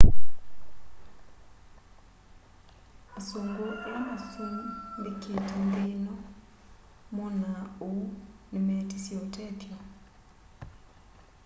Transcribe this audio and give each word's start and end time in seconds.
asungũ 3.17 3.65
ala 3.85 3.97
masũmbikite 4.07 5.49
nthi 5.65 5.81
ino 5.95 6.13
moona 7.15 7.49
ũu 7.89 8.05
ni 8.51 8.59
meetisye 8.65 9.13
ũtethyo 9.23 9.77